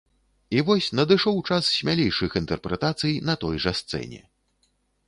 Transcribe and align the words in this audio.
І 0.55 0.63
вось 0.69 0.87
надышоў 0.99 1.37
час 1.51 1.69
смялейшых 1.75 2.41
інтэрпрэтацый 2.43 3.13
на 3.31 3.39
той 3.47 3.55
жа 3.69 3.79
сцэне. 3.83 4.21